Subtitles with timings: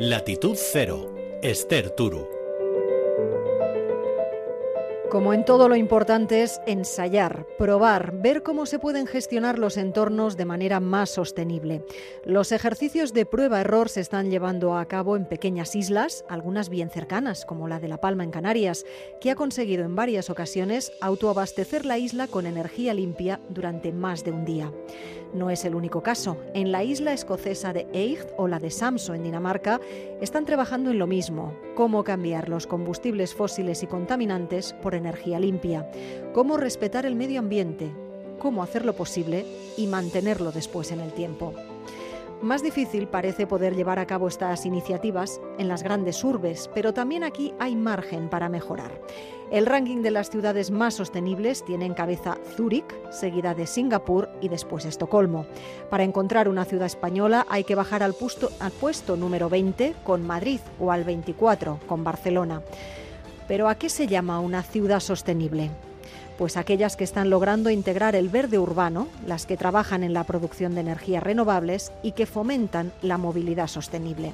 [0.00, 2.28] Latitud Cero, Esther Turu.
[5.10, 10.36] Como en todo lo importante es ensayar, probar, ver cómo se pueden gestionar los entornos
[10.36, 11.84] de manera más sostenible.
[12.24, 17.44] Los ejercicios de prueba-error se están llevando a cabo en pequeñas islas, algunas bien cercanas,
[17.44, 18.84] como la de La Palma en Canarias,
[19.20, 24.30] que ha conseguido en varias ocasiones autoabastecer la isla con energía limpia durante más de
[24.30, 24.72] un día.
[25.34, 26.36] No es el único caso.
[26.54, 29.80] En la isla escocesa de Eig o la de Samso en Dinamarca
[30.20, 35.90] están trabajando en lo mismo, cómo cambiar los combustibles fósiles y contaminantes por energía limpia,
[36.32, 37.90] cómo respetar el medio ambiente,
[38.38, 39.44] cómo hacerlo posible
[39.76, 41.52] y mantenerlo después en el tiempo.
[42.40, 47.24] Más difícil parece poder llevar a cabo estas iniciativas en las grandes urbes, pero también
[47.24, 48.92] aquí hay margen para mejorar.
[49.50, 54.48] El ranking de las ciudades más sostenibles tiene en cabeza Zúrich, seguida de Singapur y
[54.48, 55.46] después Estocolmo.
[55.90, 60.92] Para encontrar una ciudad española hay que bajar al puesto, número 20 con Madrid o
[60.92, 62.62] al 24 con Barcelona.
[63.48, 65.70] Pero ¿a qué se llama una ciudad sostenible?
[66.38, 70.76] Pues aquellas que están logrando integrar el verde urbano, las que trabajan en la producción
[70.76, 74.32] de energías renovables y que fomentan la movilidad sostenible.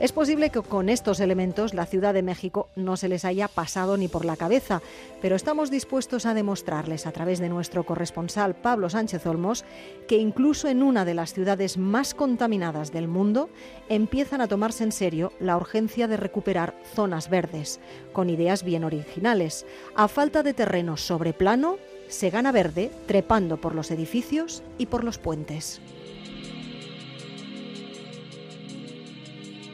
[0.00, 3.96] Es posible que con estos elementos la Ciudad de México no se les haya pasado
[3.96, 4.82] ni por la cabeza,
[5.20, 9.64] pero estamos dispuestos a demostrarles a través de nuestro corresponsal Pablo Sánchez Olmos
[10.08, 13.48] que incluso en una de las ciudades más contaminadas del mundo
[13.88, 17.78] empiezan a tomarse en serio la urgencia de recuperar zonas verdes,
[18.12, 19.66] con ideas bien originales.
[19.94, 21.76] A falta de terreno sobre plano,
[22.08, 25.80] se gana verde trepando por los edificios y por los puentes.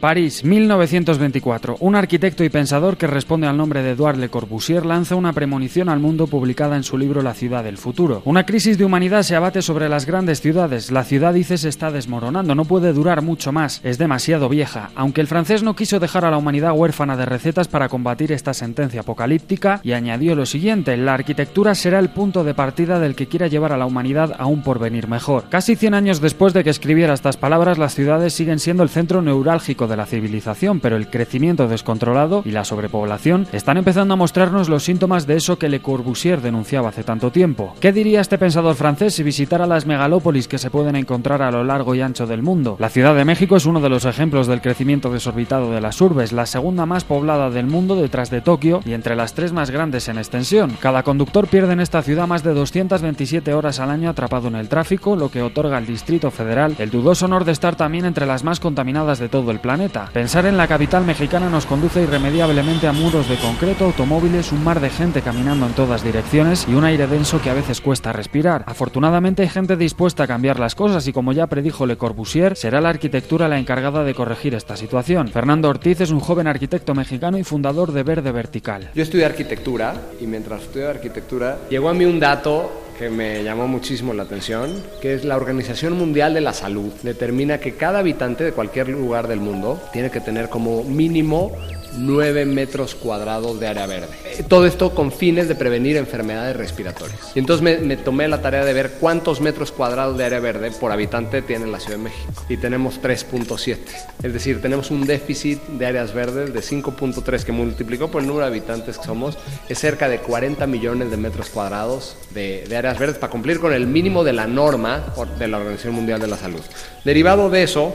[0.01, 1.77] París, 1924.
[1.81, 5.89] Un arquitecto y pensador que responde al nombre de Edouard Le Corbusier lanza una premonición
[5.89, 8.23] al mundo publicada en su libro La ciudad del futuro.
[8.25, 10.93] Una crisis de humanidad se abate sobre las grandes ciudades.
[10.93, 14.91] La ciudad, dice, se está desmoronando, no puede durar mucho más, es demasiado vieja.
[14.95, 18.55] Aunque el francés no quiso dejar a la humanidad huérfana de recetas para combatir esta
[18.55, 23.27] sentencia apocalíptica y añadió lo siguiente, la arquitectura será el punto de partida del que
[23.27, 25.47] quiera llevar a la humanidad a un porvenir mejor.
[25.49, 29.23] Casi 100 años después de que escribiera estas palabras, las ciudades siguen siendo el centro
[29.23, 34.69] neurálgico de la civilización, pero el crecimiento descontrolado y la sobrepoblación están empezando a mostrarnos
[34.69, 37.75] los síntomas de eso que Le Corbusier denunciaba hace tanto tiempo.
[37.81, 41.65] ¿Qué diría este pensador francés si visitara las megalópolis que se pueden encontrar a lo
[41.65, 42.77] largo y ancho del mundo?
[42.79, 46.33] La Ciudad de México es uno de los ejemplos del crecimiento desorbitado de las urbes,
[46.33, 50.09] la segunda más poblada del mundo detrás de Tokio y entre las tres más grandes
[50.09, 50.77] en extensión.
[50.81, 54.69] Cada conductor pierde en esta ciudad más de 227 horas al año atrapado en el
[54.69, 58.45] tráfico, lo que otorga al Distrito Federal el dudoso honor de estar también entre las
[58.45, 59.78] más contaminadas de todo el planeta
[60.13, 64.81] Pensar en la capital mexicana nos conduce irremediablemente a muros de concreto, automóviles, un mar
[64.81, 68.65] de gente caminando en todas direcciones y un aire denso que a veces cuesta respirar.
[68.67, 72.81] Afortunadamente hay gente dispuesta a cambiar las cosas y como ya predijo Le Corbusier, será
[72.81, 75.29] la arquitectura la encargada de corregir esta situación.
[75.29, 78.91] Fernando Ortiz es un joven arquitecto mexicano y fundador de Verde Vertical.
[78.95, 83.69] Yo estudié arquitectura y mientras estudié arquitectura llegó a mí un dato que me llamó
[83.69, 86.93] muchísimo la atención, que es la Organización Mundial de la Salud.
[87.03, 91.53] Determina que cada habitante de cualquier lugar del mundo tiene que tener como mínimo
[91.97, 94.09] 9 metros cuadrados de área verde.
[94.49, 97.33] Todo esto con fines de prevenir enfermedades respiratorias.
[97.35, 100.93] Y entonces me, tomé la tarea de ver cuántos metros cuadrados de área verde por
[100.93, 102.33] habitante tiene la Ciudad de México.
[102.49, 103.79] Y tenemos 3.7.
[104.23, 108.47] Es decir, tenemos un déficit de áreas verdes de 5.3 que multiplicó por el número
[108.47, 109.39] de habitantes que somos.
[109.69, 113.87] Es cerca de 40 millones de metros cuadrados de áreas verdes para cumplir con el
[113.87, 116.61] mínimo de la norma de la Organización Mundial de la Salud.
[117.05, 117.95] Derivado de eso,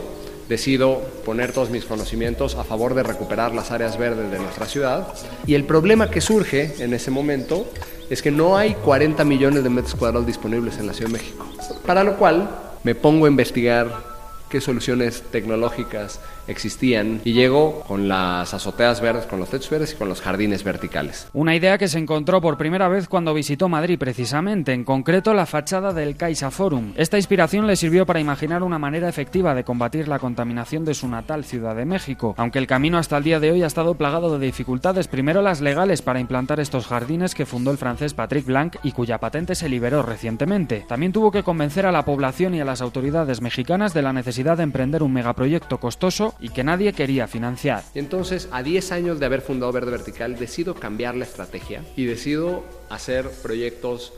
[0.49, 5.07] decido poner todos mis conocimientos a favor de recuperar las áreas verdes de nuestra ciudad.
[5.45, 7.67] Y el problema que surge en ese momento
[8.09, 11.47] es que no hay 40 millones de metros cuadrados disponibles en la Ciudad de México.
[11.85, 12.49] Para lo cual
[12.83, 14.13] me pongo a investigar
[14.49, 19.95] qué soluciones tecnológicas existían y llegó con las azoteas verdes, con los techos verdes y
[19.95, 21.27] con los jardines verticales.
[21.33, 25.45] Una idea que se encontró por primera vez cuando visitó Madrid precisamente, en concreto la
[25.45, 26.93] fachada del Caixa Forum.
[26.95, 31.07] Esta inspiración le sirvió para imaginar una manera efectiva de combatir la contaminación de su
[31.07, 34.37] natal Ciudad de México, aunque el camino hasta el día de hoy ha estado plagado
[34.37, 38.75] de dificultades, primero las legales para implantar estos jardines que fundó el francés Patrick Blanc
[38.83, 40.85] y cuya patente se liberó recientemente.
[40.87, 44.57] También tuvo que convencer a la población y a las autoridades mexicanas de la necesidad
[44.57, 47.83] de emprender un megaproyecto costoso y que nadie quería financiar.
[47.93, 52.63] entonces, a 10 años de haber fundado Verde Vertical, decido cambiar la estrategia y decido
[52.89, 54.13] hacer proyectos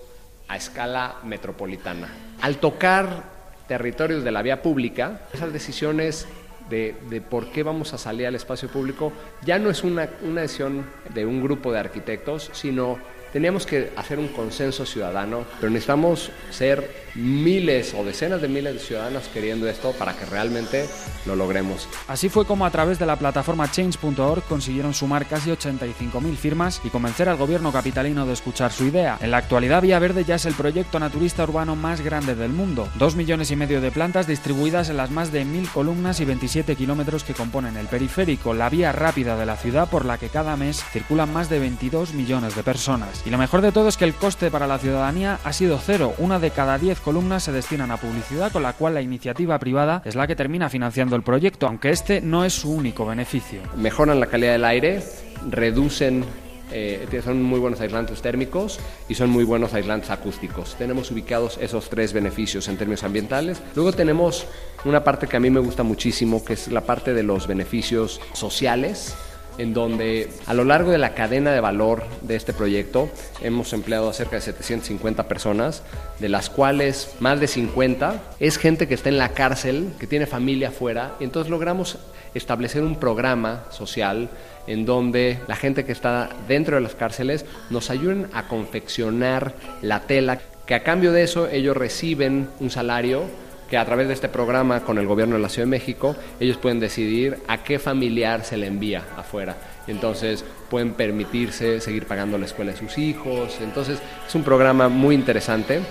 [0.48, 2.10] a escala metropolitana.
[2.42, 3.24] Al tocar
[3.68, 6.28] territorios de la vía pública, esas decisiones
[6.70, 9.14] de, de, por qué vamos a salir al espacio público
[9.44, 12.98] ya no es una, una decisión de un grupo de arquitectos, sino
[13.34, 18.80] teníamos que hacer un consenso ciudadano, pero necesitamos ser miles o decenas de miles de
[18.80, 20.86] ciudadanos queriendo esto para que realmente
[21.26, 21.88] lo logremos.
[22.08, 26.90] Así fue como a través de la plataforma change.org consiguieron sumar casi 85.000 firmas y
[26.90, 29.18] convencer al gobierno capitalino de escuchar su idea.
[29.22, 32.88] En la actualidad Vía Verde ya es el proyecto naturista urbano más grande del mundo.
[32.96, 36.76] Dos millones y medio de plantas distribuidas en las más de mil columnas y 27
[36.76, 40.56] kilómetros que componen el periférico, la vía rápida de la ciudad por la que cada
[40.58, 43.24] mes circulan más de 22 millones de personas.
[43.26, 46.14] Y lo mejor de todo es que el coste para la ciudadanía ha sido cero.
[46.18, 50.02] Una de cada 10 columnas se destinan a publicidad, con la cual la iniciativa privada
[50.06, 53.62] es la que termina financiando el proyecto, aunque este no es su único beneficio.
[53.78, 55.04] Mejoran la calidad del aire,
[55.48, 56.26] reducen
[56.72, 60.76] eh, son muy buenos aislantes térmicos y son muy buenos aislantes acústicos.
[60.80, 63.62] Tenemos ubicados esos tres beneficios en términos ambientales.
[63.76, 64.48] Luego tenemos
[64.84, 68.20] una parte que a mí me gusta muchísimo, que es la parte de los beneficios
[68.34, 69.16] sociales
[69.58, 73.10] en donde a lo largo de la cadena de valor de este proyecto
[73.42, 75.84] hemos empleado a cerca de 750 personas,
[76.20, 80.26] de las cuales más de 50 es gente que está en la cárcel, que tiene
[80.26, 81.98] familia afuera, y entonces logramos
[82.34, 84.30] establecer un programa social
[84.68, 90.02] en donde la gente que está dentro de las cárceles nos ayuden a confeccionar la
[90.02, 93.24] tela, que a cambio de eso ellos reciben un salario
[93.70, 96.58] que a través de este programa con el gobierno de la Ciudad de México, ellos
[96.58, 99.58] pueden decidir a qué familiar se le envía afuera.
[99.88, 103.58] Entonces pueden permitirse seguir pagando la escuela de sus hijos.
[103.62, 105.82] Entonces es un programa muy interesante.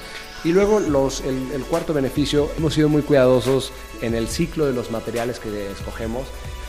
[0.44, 3.72] Y luego los, el, el cuarto beneficio, hemos sido muy cuidadosos
[4.02, 6.26] en el ciclo de los materiales que escogemos.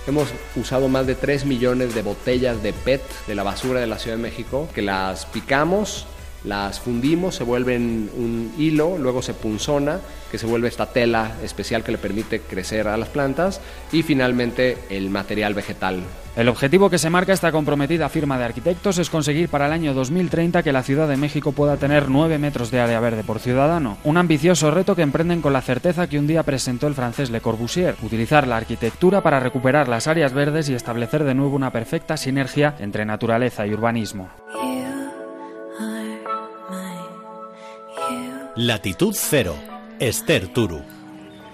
[0.07, 3.98] Hemos usado más de 3 millones de botellas de PET de la basura de la
[3.98, 6.06] Ciudad de México, que las picamos,
[6.45, 10.00] las fundimos, se vuelven un hilo, luego se punzona,
[10.31, 13.62] que se vuelve esta tela especial que le permite crecer a las plantas
[13.92, 16.03] y finalmente el material vegetal.
[16.36, 19.94] El objetivo que se marca esta comprometida firma de arquitectos es conseguir para el año
[19.94, 23.97] 2030 que la Ciudad de México pueda tener 9 metros de área verde por ciudadano,
[24.03, 27.39] un ambicioso reto que emprenden con la certeza que un día presentó el francés Le
[27.39, 32.18] Corbusier, utilizar la arquitectura para recuperar las áreas verdes y establecer de nuevo una perfecta
[32.18, 34.30] sinergia entre naturaleza y urbanismo.
[38.57, 39.54] Latitud Cero,
[40.00, 40.94] Esther Turu.